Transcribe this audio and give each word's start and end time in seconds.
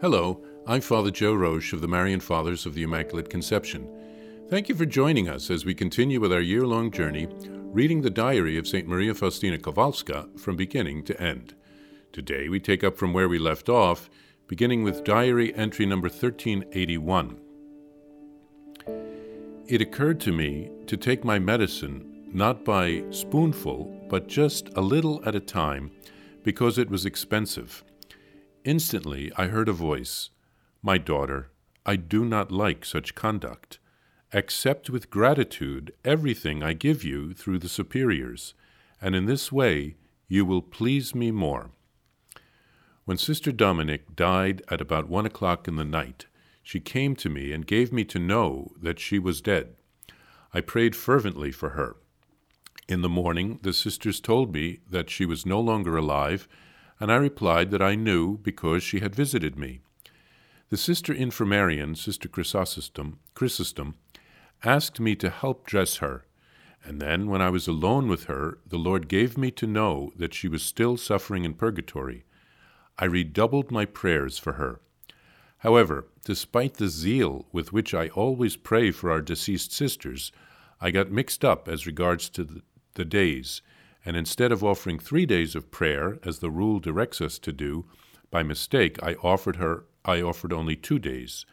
Hello, 0.00 0.40
I'm 0.66 0.80
Father 0.80 1.10
Joe 1.10 1.34
Roesch 1.34 1.74
of 1.74 1.82
the 1.82 1.86
Marian 1.86 2.20
Fathers 2.20 2.64
of 2.64 2.72
the 2.72 2.82
Immaculate 2.82 3.28
Conception. 3.28 3.86
Thank 4.48 4.70
you 4.70 4.74
for 4.74 4.86
joining 4.86 5.28
us 5.28 5.50
as 5.50 5.66
we 5.66 5.74
continue 5.74 6.20
with 6.20 6.32
our 6.32 6.40
year 6.40 6.66
long 6.66 6.90
journey 6.90 7.28
reading 7.50 8.00
the 8.00 8.08
diary 8.08 8.56
of 8.56 8.66
St. 8.66 8.88
Maria 8.88 9.12
Faustina 9.14 9.58
Kowalska 9.58 10.40
from 10.40 10.56
beginning 10.56 11.04
to 11.04 11.22
end. 11.22 11.54
Today 12.12 12.48
we 12.48 12.60
take 12.60 12.82
up 12.82 12.96
from 12.96 13.12
where 13.12 13.28
we 13.28 13.38
left 13.38 13.68
off, 13.68 14.08
beginning 14.46 14.84
with 14.84 15.04
diary 15.04 15.54
entry 15.54 15.84
number 15.84 16.08
1381. 16.08 17.36
It 19.66 19.82
occurred 19.82 20.18
to 20.20 20.32
me 20.32 20.70
to 20.86 20.96
take 20.96 21.24
my 21.24 21.38
medicine 21.38 22.24
not 22.32 22.64
by 22.64 23.04
spoonful, 23.10 24.06
but 24.08 24.28
just 24.28 24.70
a 24.76 24.80
little 24.80 25.20
at 25.26 25.34
a 25.34 25.40
time, 25.40 25.90
because 26.42 26.78
it 26.78 26.88
was 26.88 27.04
expensive. 27.04 27.84
Instantly 28.64 29.32
I 29.36 29.46
heard 29.46 29.68
a 29.68 29.72
voice 29.72 30.30
My 30.82 30.98
daughter, 30.98 31.50
I 31.86 31.96
do 31.96 32.24
not 32.24 32.52
like 32.52 32.84
such 32.84 33.14
conduct. 33.14 33.78
Accept 34.32 34.90
with 34.90 35.10
gratitude 35.10 35.92
everything 36.04 36.62
I 36.62 36.74
give 36.74 37.02
you 37.02 37.32
through 37.32 37.58
the 37.58 37.68
superiors, 37.70 38.54
and 39.00 39.14
in 39.14 39.24
this 39.24 39.50
way 39.50 39.96
you 40.28 40.44
will 40.44 40.62
please 40.62 41.14
me 41.14 41.30
more. 41.30 41.70
When 43.06 43.16
Sister 43.16 43.50
Dominic 43.50 44.14
died 44.14 44.62
at 44.68 44.80
about 44.80 45.08
one 45.08 45.26
o'clock 45.26 45.66
in 45.66 45.76
the 45.76 45.84
night, 45.84 46.26
she 46.62 46.80
came 46.80 47.16
to 47.16 47.30
me 47.30 47.52
and 47.52 47.66
gave 47.66 47.92
me 47.92 48.04
to 48.04 48.18
know 48.18 48.72
that 48.80 49.00
she 49.00 49.18
was 49.18 49.40
dead. 49.40 49.74
I 50.52 50.60
prayed 50.60 50.94
fervently 50.94 51.50
for 51.50 51.70
her. 51.70 51.96
In 52.88 53.00
the 53.00 53.08
morning, 53.08 53.58
the 53.62 53.72
sisters 53.72 54.20
told 54.20 54.52
me 54.52 54.80
that 54.88 55.08
she 55.08 55.24
was 55.24 55.46
no 55.46 55.60
longer 55.60 55.96
alive, 55.96 56.46
and 57.00 57.10
I 57.10 57.16
replied 57.16 57.70
that 57.70 57.82
I 57.82 57.94
knew 57.94 58.38
because 58.38 58.82
she 58.82 59.00
had 59.00 59.14
visited 59.14 59.58
me. 59.58 59.80
The 60.68 60.76
sister 60.76 61.12
infirmarian, 61.12 61.96
Sister 61.96 62.28
Chrysostom, 62.28 63.18
Chrysostom, 63.34 63.96
asked 64.62 65.00
me 65.00 65.16
to 65.16 65.30
help 65.30 65.66
dress 65.66 65.96
her, 65.96 66.26
and 66.84 67.00
then, 67.00 67.26
when 67.28 67.42
I 67.42 67.50
was 67.50 67.66
alone 67.66 68.08
with 68.08 68.24
her, 68.24 68.58
the 68.66 68.78
Lord 68.78 69.08
gave 69.08 69.36
me 69.36 69.50
to 69.52 69.66
know 69.66 70.12
that 70.16 70.32
she 70.32 70.48
was 70.48 70.62
still 70.62 70.96
suffering 70.96 71.44
in 71.44 71.54
purgatory. 71.54 72.24
I 72.98 73.06
redoubled 73.06 73.70
my 73.70 73.84
prayers 73.84 74.38
for 74.38 74.54
her. 74.54 74.80
However, 75.58 76.06
despite 76.24 76.74
the 76.74 76.88
zeal 76.88 77.46
with 77.52 77.72
which 77.72 77.92
I 77.92 78.08
always 78.08 78.56
pray 78.56 78.90
for 78.92 79.10
our 79.10 79.20
deceased 79.20 79.72
sisters, 79.72 80.32
I 80.80 80.90
got 80.90 81.10
mixed 81.10 81.44
up 81.44 81.68
as 81.68 81.86
regards 81.86 82.30
to 82.30 82.44
the, 82.44 82.62
the 82.94 83.04
days, 83.04 83.60
and 84.04 84.16
instead 84.16 84.52
of 84.52 84.64
offering 84.64 84.98
three 84.98 85.26
days 85.26 85.54
of 85.54 85.70
prayer, 85.70 86.18
as 86.24 86.38
the 86.38 86.50
rule 86.50 86.78
directs 86.78 87.20
us 87.20 87.38
to 87.38 87.52
do, 87.52 87.84
by 88.30 88.42
mistake 88.42 89.02
I 89.02 89.14
offered 89.14 89.56
her 89.56 89.84
I 90.04 90.22
offered 90.22 90.52
only 90.52 90.76
two 90.76 90.98
days. 90.98 91.44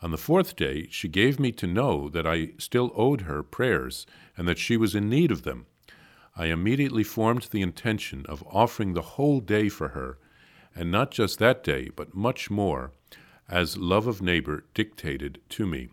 On 0.00 0.10
the 0.10 0.18
fourth 0.18 0.56
day, 0.56 0.88
she 0.90 1.08
gave 1.08 1.38
me 1.38 1.52
to 1.52 1.66
know 1.66 2.08
that 2.08 2.26
I 2.26 2.52
still 2.58 2.92
owed 2.94 3.22
her 3.22 3.42
prayers 3.42 4.06
and 4.36 4.46
that 4.48 4.58
she 4.58 4.76
was 4.76 4.94
in 4.94 5.08
need 5.08 5.30
of 5.30 5.42
them. 5.42 5.66
I 6.36 6.46
immediately 6.46 7.04
formed 7.04 7.48
the 7.50 7.62
intention 7.62 8.24
of 8.28 8.44
offering 8.46 8.94
the 8.94 9.02
whole 9.02 9.40
day 9.40 9.68
for 9.68 9.88
her, 9.88 10.18
and 10.74 10.90
not 10.90 11.10
just 11.10 11.38
that 11.38 11.62
day, 11.62 11.90
but 11.94 12.14
much 12.14 12.50
more, 12.50 12.92
as 13.48 13.76
love 13.76 14.06
of 14.06 14.22
neighbor 14.22 14.64
dictated 14.74 15.40
to 15.50 15.66
me. 15.66 15.88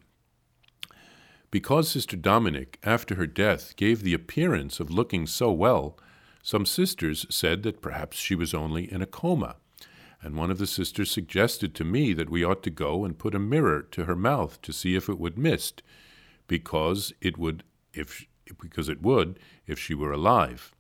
Because 1.52 1.90
Sister 1.90 2.16
Dominic, 2.16 2.78
after 2.84 3.16
her 3.16 3.28
death, 3.28 3.76
gave 3.76 4.04
the 4.04 4.14
appearance 4.14 4.80
of 4.80 4.92
looking 4.92 5.26
so 5.26 5.52
well, 5.52 5.98
some 6.44 6.66
sisters 6.66 7.26
said 7.30 7.64
that 7.64 7.82
perhaps 7.82 8.18
she 8.18 8.36
was 8.36 8.54
only 8.54 8.92
in 8.92 9.02
a 9.02 9.08
coma 9.08 9.56
and 10.22 10.36
one 10.36 10.52
of 10.52 10.58
the 10.58 10.68
sisters 10.68 11.10
suggested 11.10 11.74
to 11.76 11.86
me 11.86 12.14
that 12.14 12.30
we 12.30 12.44
ought 12.44 12.64
to 12.64 12.70
go 12.70 13.06
and 13.06 13.18
put 13.18 13.36
a 13.36 13.40
mirror 13.40 13.82
to 13.82 14.06
her 14.06 14.16
mouth 14.16 14.62
to 14.62 14.74
see 14.74 14.96
if 14.96 15.08
it 15.08 15.20
would 15.20 15.38
mist, 15.38 15.82
because 16.48 17.14
it 17.22 17.38
would 17.38 17.64
if 17.94 18.26
because 18.60 18.90
it 18.90 19.02
would 19.02 19.40
if 19.68 19.80
she 19.80 19.94
were 19.94 20.12
alive. 20.12 20.74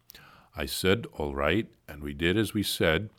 I 0.55 0.65
said 0.65 1.05
all 1.13 1.35
right, 1.35 1.67
and 1.87 2.01
we 2.01 2.13
did 2.13 2.37
as 2.37 2.53
we 2.53 2.63
said, 2.63 3.09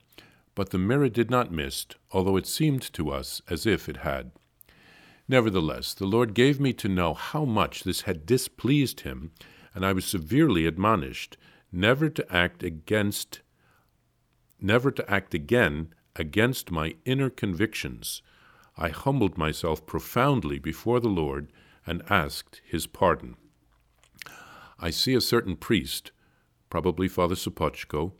but 0.55 0.71
the 0.71 0.79
mirror 0.79 1.09
did 1.09 1.31
not 1.31 1.53
mist, 1.53 1.97
although 2.11 2.37
it 2.37 2.47
seemed 2.47 2.83
to 2.93 3.11
us 3.11 3.41
as 3.49 3.65
if 3.65 3.89
it 3.89 3.99
had. 3.99 4.33
Nevertheless, 5.31 5.95
the 5.95 6.09
Lord 6.09 6.35
gave 6.35 6.59
me 6.59 6.73
to 6.73 6.89
know 6.89 7.15
how 7.15 7.45
much 7.45 7.85
this 7.85 8.01
had 8.01 8.27
displeased 8.27 9.03
him, 9.03 9.31
and 9.73 9.87
I 9.87 9.93
was 9.93 10.05
severely 10.05 10.67
admonished 10.67 11.37
never 11.71 12.11
to 12.11 12.35
act 12.35 12.65
against 12.65 13.41
never 14.61 14.91
to 14.91 15.09
act 15.09 15.33
again 15.33 15.95
against 16.17 16.73
my 16.73 16.97
inner 17.05 17.31
convictions, 17.31 18.23
I 18.77 18.89
humbled 18.89 19.39
myself 19.39 19.87
profoundly 19.87 20.59
before 20.59 20.99
the 20.99 21.09
Lord 21.09 21.53
and 21.87 22.03
asked 22.11 22.61
his 22.65 22.89
pardon. 22.89 23.37
I 24.81 24.91
see 24.91 25.15
a 25.15 25.21
certain 25.21 25.55
priest, 25.55 26.11
probably 26.71 27.07
Father 27.07 27.37
Sopoćko, 27.37 28.15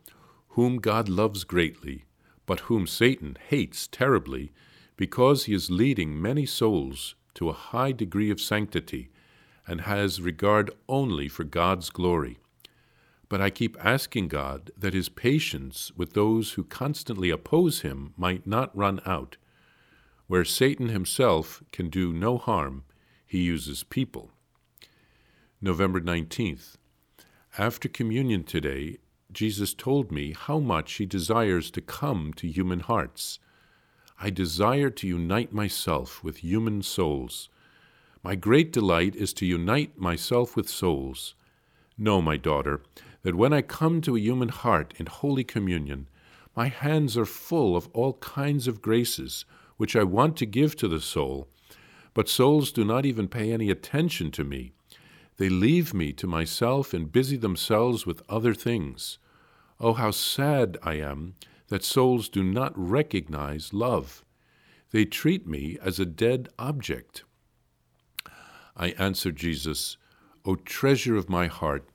whom 0.51 0.77
God 0.77 1.09
loves 1.09 1.43
greatly, 1.43 2.05
but 2.45 2.61
whom 2.61 2.87
Satan 2.87 3.37
hates 3.49 3.85
terribly, 3.85 4.53
because 5.01 5.45
he 5.45 5.53
is 5.55 5.71
leading 5.71 6.21
many 6.21 6.45
souls 6.45 7.15
to 7.33 7.49
a 7.49 7.53
high 7.53 7.91
degree 7.91 8.29
of 8.29 8.39
sanctity 8.39 9.09
and 9.65 9.81
has 9.81 10.21
regard 10.21 10.69
only 10.87 11.27
for 11.27 11.43
God's 11.43 11.89
glory. 11.89 12.37
But 13.27 13.41
I 13.41 13.49
keep 13.49 13.75
asking 13.83 14.27
God 14.27 14.69
that 14.77 14.93
his 14.93 15.09
patience 15.09 15.91
with 15.97 16.13
those 16.13 16.51
who 16.51 16.63
constantly 16.63 17.31
oppose 17.31 17.81
him 17.81 18.13
might 18.15 18.45
not 18.45 18.77
run 18.77 19.01
out. 19.03 19.37
Where 20.27 20.45
Satan 20.45 20.89
himself 20.89 21.63
can 21.71 21.89
do 21.89 22.13
no 22.13 22.37
harm, 22.37 22.83
he 23.25 23.39
uses 23.39 23.83
people. 23.83 24.29
November 25.59 25.99
19th. 25.99 26.75
After 27.57 27.89
communion 27.89 28.43
today, 28.43 28.97
Jesus 29.31 29.73
told 29.73 30.11
me 30.11 30.35
how 30.37 30.59
much 30.59 30.93
he 30.93 31.07
desires 31.07 31.71
to 31.71 31.81
come 31.81 32.33
to 32.35 32.47
human 32.47 32.81
hearts. 32.81 33.39
I 34.23 34.29
desire 34.29 34.91
to 34.91 35.07
unite 35.07 35.51
myself 35.51 36.23
with 36.23 36.37
human 36.37 36.83
souls. 36.83 37.49
My 38.21 38.35
great 38.35 38.71
delight 38.71 39.15
is 39.15 39.33
to 39.33 39.47
unite 39.47 39.97
myself 39.97 40.55
with 40.55 40.69
souls. 40.69 41.33
Know, 41.97 42.21
my 42.21 42.37
daughter, 42.37 42.83
that 43.23 43.33
when 43.33 43.51
I 43.51 43.63
come 43.63 43.99
to 44.01 44.15
a 44.15 44.19
human 44.19 44.49
heart 44.49 44.93
in 44.97 45.07
Holy 45.07 45.43
Communion, 45.43 46.07
my 46.55 46.67
hands 46.67 47.17
are 47.17 47.25
full 47.25 47.75
of 47.75 47.89
all 47.93 48.13
kinds 48.13 48.67
of 48.67 48.79
graces 48.79 49.43
which 49.77 49.95
I 49.95 50.03
want 50.03 50.37
to 50.37 50.45
give 50.45 50.75
to 50.75 50.87
the 50.87 50.99
soul, 50.99 51.47
but 52.13 52.29
souls 52.29 52.71
do 52.71 52.85
not 52.85 53.07
even 53.07 53.27
pay 53.27 53.51
any 53.51 53.71
attention 53.71 54.29
to 54.31 54.43
me. 54.43 54.73
They 55.37 55.49
leave 55.49 55.95
me 55.95 56.13
to 56.13 56.27
myself 56.27 56.93
and 56.93 57.11
busy 57.11 57.37
themselves 57.37 58.05
with 58.05 58.21
other 58.29 58.53
things. 58.53 59.17
Oh, 59.79 59.93
how 59.93 60.11
sad 60.11 60.77
I 60.83 60.95
am 60.95 61.33
that 61.71 61.85
souls 61.85 62.27
do 62.27 62.43
not 62.43 62.73
recognize 62.75 63.73
love. 63.73 64.25
They 64.91 65.05
treat 65.05 65.47
me 65.47 65.77
as 65.81 66.01
a 66.01 66.05
dead 66.05 66.49
object. 66.59 67.23
I 68.75 68.89
answered 68.99 69.37
Jesus, 69.37 69.95
O 70.43 70.55
treasure 70.55 71.15
of 71.15 71.29
my 71.29 71.47
heart, 71.47 71.87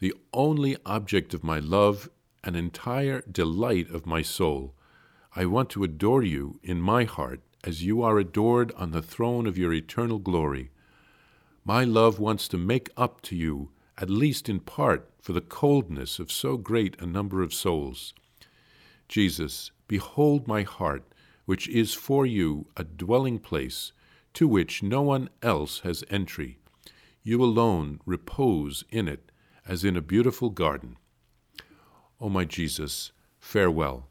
the 0.00 0.12
only 0.32 0.76
object 0.84 1.32
of 1.32 1.44
my 1.44 1.60
love 1.60 2.10
and 2.42 2.56
entire 2.56 3.22
delight 3.30 3.88
of 3.88 4.04
my 4.04 4.20
soul. 4.20 4.74
I 5.36 5.46
want 5.46 5.70
to 5.70 5.84
adore 5.84 6.24
you 6.24 6.58
in 6.64 6.80
my 6.80 7.04
heart 7.04 7.40
as 7.62 7.84
you 7.84 8.02
are 8.02 8.18
adored 8.18 8.72
on 8.72 8.90
the 8.90 9.00
throne 9.00 9.46
of 9.46 9.56
your 9.56 9.72
eternal 9.72 10.18
glory. 10.18 10.72
My 11.64 11.84
love 11.84 12.18
wants 12.18 12.48
to 12.48 12.58
make 12.58 12.90
up 12.96 13.20
to 13.22 13.36
you, 13.36 13.70
at 13.96 14.10
least 14.10 14.48
in 14.48 14.58
part, 14.58 15.08
for 15.22 15.32
the 15.32 15.40
coldness 15.40 16.18
of 16.18 16.32
so 16.32 16.56
great 16.56 17.00
a 17.00 17.06
number 17.06 17.42
of 17.42 17.54
souls. 17.54 18.12
Jesus, 19.10 19.72
behold 19.88 20.46
my 20.46 20.62
heart, 20.62 21.02
which 21.44 21.66
is 21.66 21.94
for 21.94 22.24
you 22.24 22.66
a 22.76 22.84
dwelling 22.84 23.40
place, 23.40 23.90
to 24.34 24.46
which 24.46 24.84
no 24.84 25.02
one 25.02 25.28
else 25.42 25.80
has 25.80 26.04
entry. 26.08 26.58
You 27.24 27.42
alone 27.42 27.98
repose 28.06 28.84
in 28.88 29.08
it 29.08 29.32
as 29.66 29.84
in 29.84 29.96
a 29.96 30.00
beautiful 30.00 30.48
garden. 30.48 30.96
O 32.20 32.28
my 32.28 32.44
Jesus, 32.44 33.10
farewell. 33.40 34.06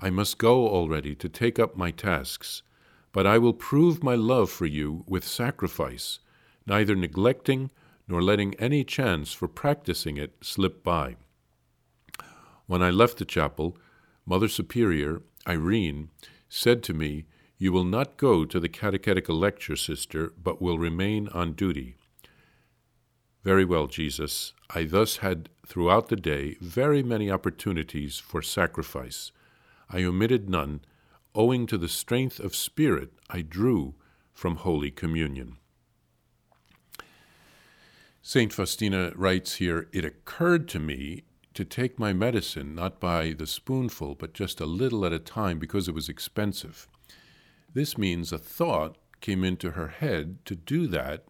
I 0.00 0.10
must 0.10 0.38
go 0.38 0.66
already 0.66 1.14
to 1.14 1.28
take 1.28 1.60
up 1.60 1.76
my 1.76 1.92
tasks, 1.92 2.64
but 3.12 3.28
I 3.28 3.38
will 3.38 3.52
prove 3.52 4.02
my 4.02 4.16
love 4.16 4.50
for 4.50 4.66
you 4.66 5.04
with 5.06 5.24
sacrifice, 5.24 6.18
neither 6.66 6.96
neglecting 6.96 7.70
nor 8.08 8.20
letting 8.20 8.54
any 8.54 8.82
chance 8.82 9.32
for 9.32 9.46
practicing 9.46 10.16
it 10.16 10.34
slip 10.40 10.82
by. 10.82 11.14
When 12.66 12.82
I 12.82 12.90
left 12.90 13.18
the 13.18 13.24
chapel, 13.24 13.76
Mother 14.30 14.46
Superior, 14.46 15.22
Irene, 15.48 16.08
said 16.48 16.84
to 16.84 16.94
me, 16.94 17.24
You 17.58 17.72
will 17.72 17.82
not 17.82 18.16
go 18.16 18.44
to 18.44 18.60
the 18.60 18.68
catechetical 18.68 19.34
lecture, 19.36 19.74
sister, 19.74 20.32
but 20.40 20.62
will 20.62 20.78
remain 20.78 21.26
on 21.30 21.54
duty. 21.54 21.96
Very 23.42 23.64
well, 23.64 23.88
Jesus. 23.88 24.52
I 24.72 24.84
thus 24.84 25.16
had 25.16 25.48
throughout 25.66 26.10
the 26.10 26.16
day 26.16 26.54
very 26.60 27.02
many 27.02 27.28
opportunities 27.28 28.18
for 28.18 28.40
sacrifice. 28.40 29.32
I 29.88 30.04
omitted 30.04 30.48
none, 30.48 30.82
owing 31.34 31.66
to 31.66 31.76
the 31.76 31.88
strength 31.88 32.38
of 32.38 32.54
spirit 32.54 33.10
I 33.28 33.42
drew 33.42 33.96
from 34.32 34.54
Holy 34.58 34.92
Communion. 34.92 35.56
St. 38.22 38.52
Faustina 38.52 39.10
writes 39.16 39.54
here 39.54 39.88
It 39.92 40.04
occurred 40.04 40.68
to 40.68 40.78
me 40.78 41.24
to 41.60 41.64
take 41.66 41.98
my 41.98 42.10
medicine 42.10 42.74
not 42.74 42.98
by 42.98 43.34
the 43.34 43.46
spoonful, 43.46 44.14
but 44.14 44.32
just 44.32 44.62
a 44.62 44.64
little 44.64 45.04
at 45.04 45.12
a 45.12 45.18
time 45.18 45.58
because 45.58 45.88
it 45.88 45.94
was 45.94 46.08
expensive. 46.08 46.88
This 47.74 47.98
means 47.98 48.32
a 48.32 48.38
thought 48.38 48.96
came 49.20 49.44
into 49.44 49.72
her 49.72 49.88
head 49.88 50.38
to 50.46 50.56
do 50.56 50.86
that, 50.86 51.26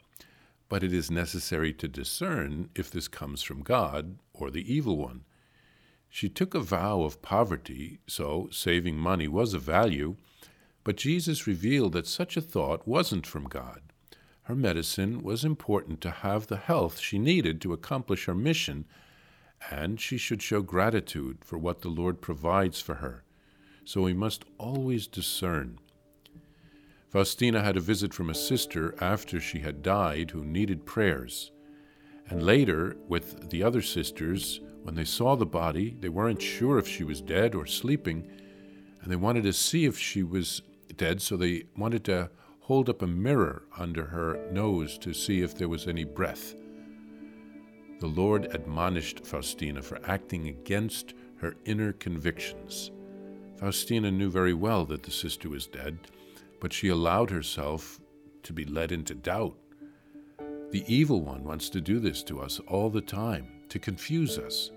but 0.69 0.85
it 0.85 0.93
is 0.93 1.11
necessary 1.11 1.73
to 1.73 1.89
discern 1.89 2.71
if 2.77 2.93
this 2.93 3.09
comes 3.09 3.43
from 3.43 3.65
God 3.65 4.21
or 4.33 4.53
the 4.53 4.73
evil 4.73 4.97
one. 4.97 5.25
She 6.09 6.29
took 6.29 6.55
a 6.55 6.61
vow 6.61 7.03
of 7.03 7.23
poverty, 7.23 7.99
so 8.07 8.49
saving 8.53 8.99
money 8.99 9.27
was 9.27 9.53
a 9.53 9.59
value, 9.59 10.15
but 10.85 10.97
Jesus 10.97 11.49
revealed 11.49 11.95
that 11.95 12.07
such 12.07 12.37
a 12.37 12.41
thought 12.41 12.87
wasn't 12.87 13.27
from 13.27 13.49
God. 13.49 13.81
Her 14.43 14.55
medicine 14.55 15.25
was 15.25 15.45
important 15.45 16.01
to 16.03 16.11
have 16.13 16.47
the 16.47 16.57
health 16.57 17.01
she 17.01 17.19
needed 17.19 17.61
to 17.63 17.73
accomplish 17.73 18.27
her 18.27 18.35
mission, 18.37 18.85
and 19.71 20.01
she 20.01 20.17
should 20.17 20.43
show 20.43 20.63
gratitude 20.63 21.39
for 21.45 21.59
what 21.59 21.83
the 21.83 21.89
Lord 21.89 22.21
provides 22.21 22.81
for 22.81 22.97
her. 22.97 23.25
So 23.85 24.03
we 24.03 24.15
must 24.15 24.45
always 24.59 25.07
discern. 25.07 25.79
Faustina 27.09 27.63
had 27.63 27.77
a 27.77 27.81
visit 27.81 28.15
from 28.15 28.31
a 28.31 28.35
sister 28.35 28.95
after 29.01 29.41
she 29.41 29.59
had 29.59 29.83
died 29.83 30.31
who 30.31 30.45
needed 30.45 30.87
prayers. 30.87 31.51
And 32.29 32.45
later, 32.45 32.97
with 33.09 33.51
the 33.51 33.65
other 33.65 33.83
sisters, 33.83 34.61
when 34.85 34.95
they 34.95 35.05
saw 35.05 35.35
the 35.35 35.47
body, 35.47 35.97
they 35.99 36.09
weren't 36.09 36.41
sure 36.41 36.79
if 36.79 36.87
she 36.87 37.03
was 37.03 37.21
dead 37.21 37.57
or 37.57 37.67
sleeping, 37.67 38.31
and 39.03 39.11
they 39.11 39.17
wanted 39.17 39.43
to 39.43 39.53
see 39.53 39.85
if 39.85 39.99
she 39.99 40.23
was 40.23 40.63
dead, 40.97 41.21
so 41.21 41.37
they 41.37 41.65
wanted 41.77 42.05
to 42.05 42.31
hold 42.61 42.89
up 42.89 43.03
a 43.03 43.07
mirror 43.07 43.65
under 43.77 44.05
her 44.05 44.49
nose 44.53 44.97
to 44.99 45.13
see 45.13 45.43
if 45.43 45.57
there 45.57 45.69
was 45.69 45.89
any 45.89 46.05
breath. 46.05 46.55
The 48.01 48.07
Lord 48.07 48.49
admonished 48.55 49.27
Faustina 49.27 49.83
for 49.83 50.01
acting 50.07 50.49
against 50.49 51.13
her 51.37 51.55
inner 51.67 51.93
convictions. 51.93 52.91
Faustina 53.59 54.11
knew 54.11 54.31
very 54.31 54.55
well 54.55 54.87
that 54.87 55.03
the 55.03 55.11
sister 55.11 55.51
was 55.51 55.67
dead, 55.67 55.99
but 56.61 56.73
she 56.73 56.89
allowed 56.89 57.31
herself 57.31 58.01
to 58.43 58.55
be 58.55 58.65
led 58.65 58.91
into 58.91 59.15
doubt. 59.15 59.55
The 60.71 60.83
evil 60.87 61.21
one 61.21 61.45
wants 61.45 61.69
to 61.71 61.83
do 61.83 62.01
this 62.01 62.23
to 62.23 62.41
us 62.41 62.59
all 62.67 62.89
the 62.89 63.03
time, 63.03 63.49
to 63.69 63.79
confuse 63.79 64.39
us. 64.39 64.71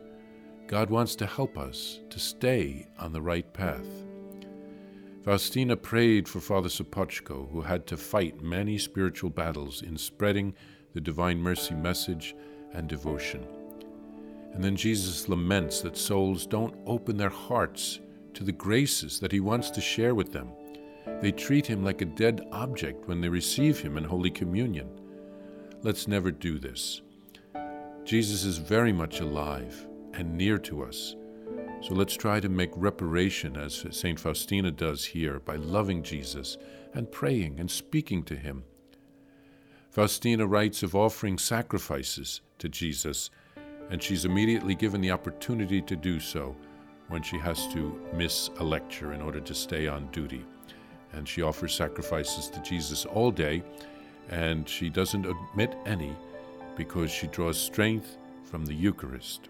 God 0.68 0.90
wants 0.90 1.16
to 1.16 1.26
help 1.26 1.58
us 1.58 2.02
to 2.10 2.20
stay 2.20 2.88
on 3.00 3.14
the 3.14 3.22
right 3.22 3.54
path. 3.54 3.88
Faustina 5.24 5.78
prayed 5.78 6.28
for 6.28 6.42
Father 6.42 6.68
Sopocko, 6.68 7.50
who 7.52 7.62
had 7.62 7.88
to 7.88 7.96
fight 7.96 8.42
many 8.42 8.78
spiritual 8.78 9.30
battles 9.30 9.82
in 9.82 9.98
spreading 9.98 10.54
the 10.94 11.00
Divine 11.00 11.40
Mercy 11.40 11.74
message 11.74 12.36
and 12.74 12.88
devotion. 12.88 13.46
And 14.54 14.64
then 14.64 14.76
Jesus 14.76 15.28
laments 15.30 15.82
that 15.82 15.98
souls 15.98 16.46
don't 16.46 16.76
open 16.86 17.18
their 17.18 17.30
hearts 17.30 18.00
to 18.34 18.44
the 18.44 18.52
graces 18.52 19.20
that 19.20 19.32
he 19.32 19.40
wants 19.40 19.70
to 19.72 19.82
share 19.82 20.16
with 20.16 20.32
them. 20.32 20.50
They 21.22 21.32
treat 21.32 21.66
him 21.66 21.84
like 21.84 22.02
a 22.02 22.06
dead 22.06 22.48
object 22.52 23.08
when 23.08 23.22
they 23.22 23.30
receive 23.30 23.80
him 23.80 23.98
in 23.98 24.04
Holy 24.04 24.30
Communion. 24.30 24.90
Let's 25.82 26.08
never 26.08 26.32
do 26.32 26.60
this. 26.60 27.02
Jesus 28.04 28.44
is 28.44 28.58
very 28.58 28.94
much 28.94 29.20
alive 29.20 29.88
and 30.14 30.38
near 30.38 30.58
to 30.60 30.84
us 30.84 31.16
so 31.84 31.96
let's 31.96 32.16
try 32.16 32.40
to 32.40 32.48
make 32.48 32.72
reparation 32.78 33.58
as 33.58 33.86
St. 33.92 34.18
Faustina 34.18 34.72
does 34.72 35.04
here 35.04 35.42
by 35.42 35.58
loving 35.58 36.02
Jesus 36.02 36.58
and 36.94 37.12
praying 37.12 37.60
and 37.60 37.70
speaking 37.70 38.24
to 38.24 38.38
him. 38.38 38.64
Faustina 39.94 40.48
writes 40.48 40.82
of 40.82 40.96
offering 40.96 41.38
sacrifices 41.38 42.42
to 42.58 42.68
Jesus, 42.68 43.30
and 43.92 44.02
she's 44.02 44.26
immediately 44.26 44.74
given 44.74 45.02
the 45.02 45.12
opportunity 45.12 45.84
to 45.84 45.96
do 45.96 46.20
so 46.20 46.56
when 47.10 47.22
she 47.22 47.38
has 47.38 47.68
to 47.68 48.02
miss 48.12 48.50
a 48.58 48.64
lecture 48.64 49.14
in 49.14 49.22
order 49.22 49.40
to 49.40 49.54
stay 49.54 49.88
on 49.88 50.08
duty. 50.08 50.44
And 51.12 51.30
she 51.30 51.44
offers 51.44 51.76
sacrifices 51.76 52.50
to 52.50 52.60
Jesus 52.64 53.06
all 53.06 53.30
day, 53.30 53.62
and 54.32 54.68
she 54.68 54.90
doesn't 54.90 55.28
omit 55.28 55.76
any 55.86 56.16
because 56.76 57.12
she 57.12 57.28
draws 57.28 57.60
strength 57.60 58.18
from 58.42 58.66
the 58.66 58.74
Eucharist. 58.74 59.50